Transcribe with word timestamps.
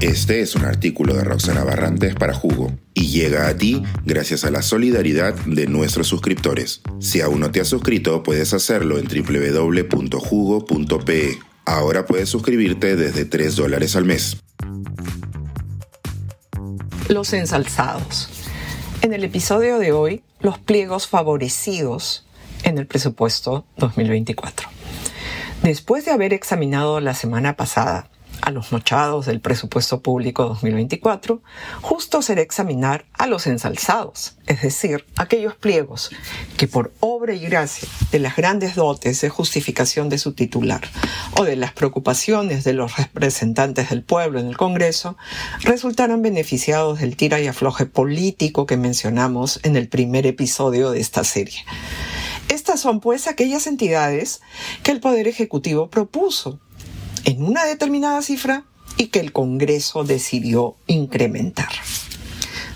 Este 0.00 0.40
es 0.40 0.54
un 0.54 0.64
artículo 0.64 1.12
de 1.12 1.24
Roxana 1.24 1.62
Barrantes 1.62 2.14
para 2.14 2.32
Jugo 2.32 2.72
y 2.94 3.08
llega 3.08 3.48
a 3.48 3.56
ti 3.58 3.82
gracias 4.06 4.44
a 4.44 4.50
la 4.50 4.62
solidaridad 4.62 5.34
de 5.44 5.66
nuestros 5.66 6.08
suscriptores. 6.08 6.80
Si 7.00 7.20
aún 7.20 7.40
no 7.40 7.50
te 7.50 7.60
has 7.60 7.68
suscrito, 7.68 8.22
puedes 8.22 8.54
hacerlo 8.54 8.98
en 8.98 9.06
www.jugo.pe. 9.06 10.18
Ahora 11.66 12.06
puedes 12.06 12.30
suscribirte 12.30 12.96
desde 12.96 13.26
3 13.26 13.56
dólares 13.56 13.94
al 13.94 14.06
mes. 14.06 14.38
Los 17.10 17.34
ensalzados. 17.34 18.30
En 19.02 19.12
el 19.12 19.22
episodio 19.22 19.78
de 19.78 19.92
hoy, 19.92 20.22
los 20.40 20.58
pliegos 20.58 21.08
favorecidos 21.08 22.24
en 22.62 22.78
el 22.78 22.86
presupuesto 22.86 23.66
2024. 23.76 24.66
Después 25.62 26.06
de 26.06 26.12
haber 26.12 26.32
examinado 26.32 27.00
la 27.00 27.12
semana 27.12 27.54
pasada 27.54 28.08
a 28.42 28.50
los 28.50 28.72
mochados 28.72 29.26
del 29.26 29.40
presupuesto 29.40 30.00
público 30.00 30.44
2024, 30.44 31.42
justo 31.80 32.22
será 32.22 32.40
examinar 32.40 33.06
a 33.12 33.26
los 33.26 33.46
ensalzados, 33.46 34.36
es 34.46 34.62
decir, 34.62 35.04
aquellos 35.16 35.54
pliegos 35.54 36.10
que 36.56 36.68
por 36.68 36.92
obra 37.00 37.34
y 37.34 37.40
gracia 37.40 37.88
de 38.10 38.18
las 38.18 38.36
grandes 38.36 38.74
dotes 38.74 39.20
de 39.20 39.28
justificación 39.28 40.08
de 40.08 40.18
su 40.18 40.32
titular 40.32 40.82
o 41.36 41.44
de 41.44 41.56
las 41.56 41.72
preocupaciones 41.72 42.64
de 42.64 42.72
los 42.72 42.96
representantes 42.96 43.90
del 43.90 44.02
pueblo 44.02 44.40
en 44.40 44.46
el 44.46 44.56
Congreso, 44.56 45.16
resultaron 45.62 46.22
beneficiados 46.22 47.00
del 47.00 47.16
tira 47.16 47.40
y 47.40 47.46
afloje 47.46 47.86
político 47.86 48.66
que 48.66 48.76
mencionamos 48.76 49.60
en 49.62 49.76
el 49.76 49.88
primer 49.88 50.26
episodio 50.26 50.90
de 50.90 51.00
esta 51.00 51.24
serie. 51.24 51.64
Estas 52.48 52.80
son 52.80 53.00
pues 53.00 53.28
aquellas 53.28 53.66
entidades 53.68 54.40
que 54.82 54.90
el 54.90 55.00
Poder 55.00 55.28
Ejecutivo 55.28 55.88
propuso 55.88 56.58
en 57.24 57.42
una 57.42 57.64
determinada 57.64 58.22
cifra 58.22 58.64
y 58.96 59.06
que 59.06 59.20
el 59.20 59.32
Congreso 59.32 60.04
decidió 60.04 60.76
incrementar. 60.86 61.70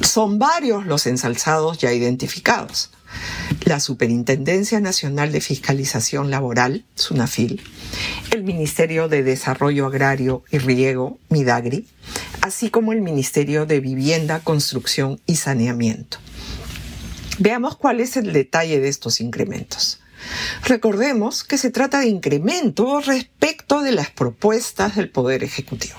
Son 0.00 0.38
varios 0.38 0.86
los 0.86 1.06
ensalzados 1.06 1.78
ya 1.78 1.92
identificados. 1.92 2.90
La 3.64 3.80
Superintendencia 3.80 4.80
Nacional 4.80 5.32
de 5.32 5.40
Fiscalización 5.40 6.30
Laboral, 6.30 6.84
SUNAFIL, 6.94 7.60
el 8.30 8.44
Ministerio 8.44 9.08
de 9.08 9.22
Desarrollo 9.22 9.86
Agrario 9.86 10.44
y 10.50 10.58
Riego, 10.58 11.18
MIDAGRI, 11.28 11.86
así 12.40 12.70
como 12.70 12.92
el 12.92 13.00
Ministerio 13.00 13.66
de 13.66 13.80
Vivienda, 13.80 14.40
Construcción 14.40 15.20
y 15.26 15.36
Saneamiento. 15.36 16.18
Veamos 17.38 17.76
cuál 17.76 18.00
es 18.00 18.16
el 18.16 18.32
detalle 18.32 18.80
de 18.80 18.88
estos 18.88 19.20
incrementos. 19.20 20.00
Recordemos 20.64 21.44
que 21.44 21.58
se 21.58 21.70
trata 21.70 22.00
de 22.00 22.08
incremento 22.08 23.00
respecto 23.00 23.82
de 23.82 23.92
las 23.92 24.10
propuestas 24.10 24.96
del 24.96 25.10
Poder 25.10 25.42
Ejecutivo. 25.42 25.96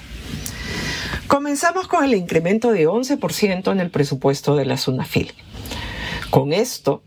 Comenzamos 1.27 1.87
con 1.87 2.03
el 2.03 2.13
incremento 2.13 2.71
de 2.71 2.87
11% 2.87 3.71
en 3.71 3.79
el 3.79 3.89
presupuesto 3.89 4.55
de 4.55 4.65
la 4.65 4.77
SUNAFIL. 4.77 5.33
Con 6.29 6.53
esto, 6.53 7.03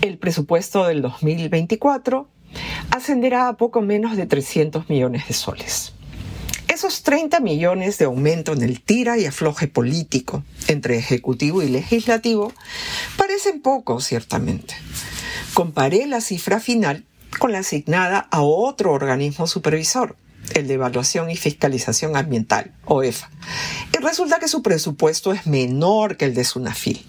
el 0.00 0.18
presupuesto 0.18 0.86
del 0.86 1.02
2024 1.02 2.28
ascenderá 2.90 3.48
a 3.48 3.56
poco 3.56 3.82
menos 3.82 4.16
de 4.16 4.26
300 4.26 4.88
millones 4.88 5.28
de 5.28 5.34
soles. 5.34 5.92
Esos 6.68 7.02
30 7.02 7.40
millones 7.40 7.98
de 7.98 8.04
aumento 8.04 8.52
en 8.52 8.62
el 8.62 8.80
tira 8.80 9.18
y 9.18 9.26
afloje 9.26 9.66
político 9.66 10.44
entre 10.68 10.98
Ejecutivo 10.98 11.62
y 11.62 11.68
Legislativo 11.68 12.52
parecen 13.16 13.60
pocos, 13.60 14.04
ciertamente 14.04 14.74
comparé 15.56 16.06
la 16.06 16.20
cifra 16.20 16.60
final 16.60 17.06
con 17.38 17.50
la 17.50 17.60
asignada 17.60 18.28
a 18.30 18.42
otro 18.42 18.92
organismo 18.92 19.46
supervisor, 19.46 20.14
el 20.52 20.68
de 20.68 20.74
Evaluación 20.74 21.30
y 21.30 21.36
Fiscalización 21.36 22.14
Ambiental, 22.14 22.74
OEFA, 22.84 23.30
y 23.98 24.04
resulta 24.04 24.38
que 24.38 24.48
su 24.48 24.62
presupuesto 24.62 25.32
es 25.32 25.46
menor 25.46 26.18
que 26.18 26.26
el 26.26 26.34
de 26.34 26.44
SUNAFIL. 26.44 27.06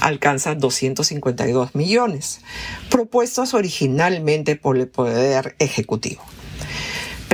Alcanza 0.00 0.54
252 0.54 1.74
millones, 1.74 2.40
propuestos 2.88 3.52
originalmente 3.52 4.56
por 4.56 4.78
el 4.78 4.88
Poder 4.88 5.54
Ejecutivo. 5.58 6.22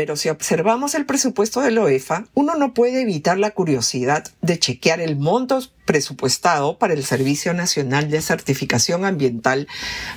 Pero 0.01 0.17
si 0.17 0.31
observamos 0.31 0.95
el 0.95 1.05
presupuesto 1.05 1.61
de 1.61 1.73
la 1.73 1.83
OEFA, 1.83 2.25
uno 2.33 2.55
no 2.55 2.73
puede 2.73 3.03
evitar 3.03 3.37
la 3.37 3.51
curiosidad 3.51 4.25
de 4.41 4.59
chequear 4.59 4.99
el 4.99 5.17
monto 5.17 5.61
presupuestado 5.85 6.79
para 6.79 6.95
el 6.95 7.05
Servicio 7.05 7.53
Nacional 7.53 8.09
de 8.11 8.23
Certificación 8.23 9.05
Ambiental 9.05 9.69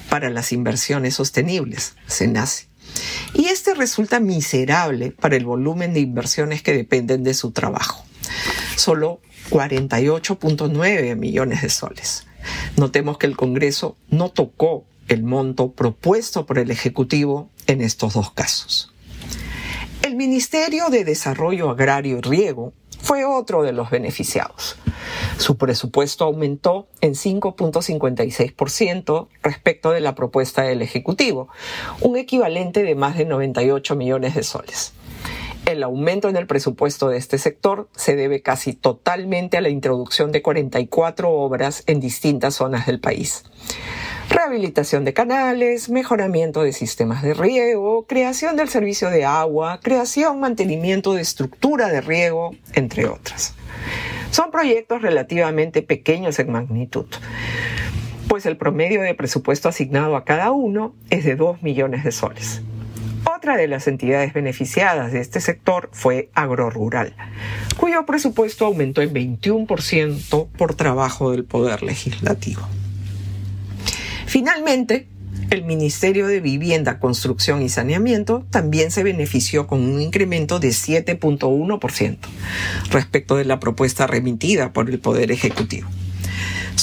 para 0.07 0.29
las 0.29 0.53
Inversiones 0.53 1.16
Sostenibles, 1.16 1.95
SENACE. 2.07 2.67
Y 3.33 3.47
este 3.47 3.73
resulta 3.73 4.21
miserable 4.21 5.11
para 5.11 5.35
el 5.35 5.44
volumen 5.44 5.94
de 5.94 6.00
inversiones 6.00 6.63
que 6.63 6.71
dependen 6.71 7.25
de 7.25 7.33
su 7.33 7.51
trabajo. 7.51 8.05
Solo 8.77 9.19
48.9 9.50 11.17
millones 11.17 11.61
de 11.61 11.69
soles. 11.69 12.25
Notemos 12.77 13.17
que 13.17 13.27
el 13.27 13.35
Congreso 13.35 13.97
no 14.09 14.29
tocó 14.29 14.85
el 15.09 15.23
monto 15.23 15.73
propuesto 15.73 16.45
por 16.45 16.57
el 16.57 16.71
Ejecutivo 16.71 17.50
en 17.67 17.81
estos 17.81 18.13
dos 18.13 18.31
casos. 18.31 18.93
El 20.13 20.18
Ministerio 20.18 20.91
de 20.91 21.06
Desarrollo 21.06 21.72
Agrario 21.72 22.19
y 22.19 22.22
Riego 22.22 22.72
fue 23.01 23.25
otro 23.25 23.63
de 23.63 23.72
los 23.72 23.90
beneficiados. 23.90 24.75
Su 25.40 25.57
presupuesto 25.57 26.25
aumentó 26.25 26.88
en 27.01 27.13
5.56% 27.13 29.28
respecto 29.41 29.90
de 29.90 30.01
la 30.01 30.13
propuesta 30.13 30.62
del 30.62 30.84
Ejecutivo, 30.84 31.47
un 32.00 32.16
equivalente 32.16 32.84
de 32.84 32.94
más 32.94 33.18
de 33.18 33.25
98 33.25 33.96
millones 33.96 34.35
de 34.35 34.44
soles. 34.44 34.94
El 35.66 35.81
aumento 35.81 36.30
en 36.30 36.35
el 36.35 36.45
presupuesto 36.45 37.09
de 37.09 37.18
este 37.18 37.40
sector 37.40 37.90
se 37.95 38.16
debe 38.16 38.44
casi 38.44 38.74
totalmente 38.74 39.57
a 39.57 39.62
la 39.62 39.69
introducción 39.69 40.31
de 40.31 40.44
44 40.44 41.31
obras 41.31 41.81
en 41.88 42.00
distintas 42.00 42.53
zonas 42.53 42.85
del 42.85 43.00
país 43.00 43.45
rehabilitación 44.33 45.05
de 45.05 45.13
canales, 45.13 45.89
mejoramiento 45.89 46.63
de 46.63 46.73
sistemas 46.73 47.21
de 47.21 47.35
riego, 47.35 48.05
creación 48.07 48.55
del 48.55 48.67
servicio 48.67 49.09
de 49.09 49.25
agua, 49.25 49.79
creación, 49.81 50.39
mantenimiento 50.39 51.13
de 51.13 51.21
estructura 51.21 51.89
de 51.89 52.01
riego, 52.01 52.55
entre 52.73 53.05
otras. 53.05 53.53
Son 54.31 54.49
proyectos 54.49 55.03
relativamente 55.03 55.83
pequeños 55.83 56.39
en 56.39 56.51
magnitud, 56.51 57.05
pues 58.27 58.47
el 58.47 58.57
promedio 58.57 59.01
de 59.01 59.13
presupuesto 59.13 59.69
asignado 59.69 60.16
a 60.16 60.25
cada 60.25 60.51
uno 60.51 60.95
es 61.11 61.23
de 61.25 61.35
2 61.35 61.61
millones 61.61 62.03
de 62.03 62.11
soles. 62.11 62.61
Otra 63.25 63.55
de 63.55 63.67
las 63.67 63.88
entidades 63.88 64.33
beneficiadas 64.33 65.11
de 65.11 65.21
este 65.21 65.41
sector 65.41 65.89
fue 65.91 66.29
Agrorural, 66.33 67.15
cuyo 67.77 68.05
presupuesto 68.07 68.65
aumentó 68.65 69.01
en 69.01 69.13
21% 69.13 70.47
por 70.57 70.73
trabajo 70.73 71.31
del 71.31 71.45
Poder 71.45 71.83
Legislativo. 71.83 72.63
Finalmente, 74.33 75.07
el 75.51 75.63
Ministerio 75.63 76.25
de 76.25 76.39
Vivienda, 76.39 76.97
Construcción 76.97 77.61
y 77.61 77.69
Saneamiento 77.69 78.47
también 78.49 78.89
se 78.89 79.03
benefició 79.03 79.67
con 79.67 79.81
un 79.81 80.01
incremento 80.01 80.59
de 80.59 80.69
7.1% 80.69 82.17
respecto 82.89 83.35
de 83.35 83.45
la 83.45 83.59
propuesta 83.59 84.07
remitida 84.07 84.73
por 84.73 84.89
el 84.89 84.97
Poder 84.97 85.31
Ejecutivo 85.31 85.88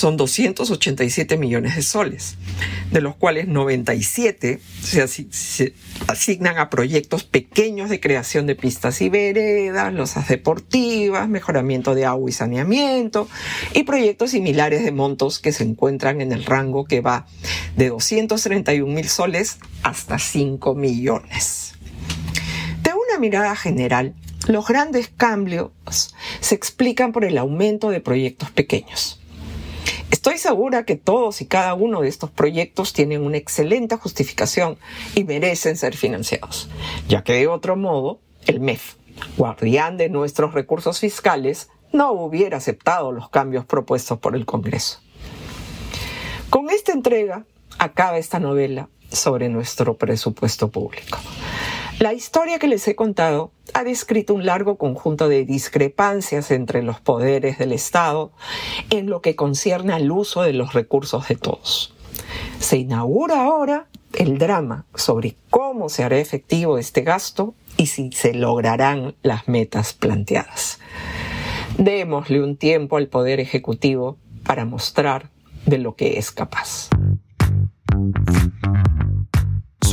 son 0.00 0.16
287 0.16 1.36
millones 1.36 1.76
de 1.76 1.82
soles, 1.82 2.36
de 2.90 3.02
los 3.02 3.16
cuales 3.16 3.48
97 3.48 4.58
se, 4.82 5.74
asignan 6.08 6.56
a 6.56 6.70
proyectos 6.70 7.24
pequeños 7.24 7.90
de 7.90 8.00
creación 8.00 8.46
de 8.46 8.54
pistas 8.54 9.02
y 9.02 9.10
veredas, 9.10 9.92
losas 9.92 10.26
deportivas, 10.26 11.28
mejoramiento 11.28 11.94
de 11.94 12.06
agua 12.06 12.30
y 12.30 12.32
saneamiento, 12.32 13.28
y 13.74 13.82
proyectos 13.82 14.30
similares 14.30 14.82
de 14.82 14.90
montos 14.90 15.38
que 15.38 15.52
se 15.52 15.64
encuentran 15.64 16.22
en 16.22 16.32
el 16.32 16.46
rango 16.46 16.86
que 16.86 17.02
va 17.02 17.26
de 17.76 17.90
231 17.90 18.90
mil 18.90 19.06
soles 19.06 19.58
hasta 19.82 20.18
5 20.18 20.74
millones. 20.74 21.74
De 22.82 22.92
una 22.94 23.20
mirada 23.20 23.54
general, 23.54 24.14
los 24.48 24.66
grandes 24.66 25.10
cambios 25.14 25.72
se 26.40 26.54
explican 26.54 27.12
por 27.12 27.26
el 27.26 27.36
aumento 27.36 27.90
de 27.90 28.00
proyectos 28.00 28.50
pequeños. 28.50 29.19
Estoy 30.20 30.36
segura 30.36 30.84
que 30.84 30.96
todos 30.96 31.40
y 31.40 31.46
cada 31.46 31.72
uno 31.72 32.02
de 32.02 32.08
estos 32.08 32.28
proyectos 32.28 32.92
tienen 32.92 33.24
una 33.24 33.38
excelente 33.38 33.96
justificación 33.96 34.76
y 35.14 35.24
merecen 35.24 35.78
ser 35.78 35.96
financiados, 35.96 36.68
ya 37.08 37.24
que 37.24 37.32
de 37.32 37.46
otro 37.46 37.74
modo, 37.74 38.20
el 38.44 38.60
MEF, 38.60 38.96
guardián 39.38 39.96
de 39.96 40.10
nuestros 40.10 40.52
recursos 40.52 41.00
fiscales, 41.00 41.70
no 41.90 42.12
hubiera 42.12 42.58
aceptado 42.58 43.12
los 43.12 43.30
cambios 43.30 43.64
propuestos 43.64 44.18
por 44.18 44.36
el 44.36 44.44
Congreso. 44.44 45.00
Con 46.50 46.68
esta 46.68 46.92
entrega 46.92 47.46
acaba 47.78 48.18
esta 48.18 48.38
novela 48.38 48.90
sobre 49.10 49.48
nuestro 49.48 49.96
presupuesto 49.96 50.68
público. 50.68 51.16
La 52.00 52.14
historia 52.14 52.58
que 52.58 52.66
les 52.66 52.88
he 52.88 52.96
contado 52.96 53.52
ha 53.74 53.84
descrito 53.84 54.32
un 54.32 54.46
largo 54.46 54.78
conjunto 54.78 55.28
de 55.28 55.44
discrepancias 55.44 56.50
entre 56.50 56.82
los 56.82 56.98
poderes 56.98 57.58
del 57.58 57.72
Estado 57.72 58.32
en 58.88 59.10
lo 59.10 59.20
que 59.20 59.36
concierne 59.36 59.92
al 59.92 60.10
uso 60.10 60.40
de 60.40 60.54
los 60.54 60.72
recursos 60.72 61.28
de 61.28 61.36
todos. 61.36 61.94
Se 62.58 62.78
inaugura 62.78 63.42
ahora 63.42 63.86
el 64.14 64.38
drama 64.38 64.86
sobre 64.94 65.36
cómo 65.50 65.90
se 65.90 66.02
hará 66.02 66.18
efectivo 66.18 66.78
este 66.78 67.02
gasto 67.02 67.54
y 67.76 67.88
si 67.88 68.10
se 68.12 68.32
lograrán 68.32 69.14
las 69.20 69.46
metas 69.46 69.92
planteadas. 69.92 70.78
Démosle 71.76 72.42
un 72.42 72.56
tiempo 72.56 72.96
al 72.96 73.08
Poder 73.08 73.40
Ejecutivo 73.40 74.16
para 74.42 74.64
mostrar 74.64 75.28
de 75.66 75.76
lo 75.76 75.96
que 75.96 76.16
es 76.16 76.30
capaz. 76.30 76.88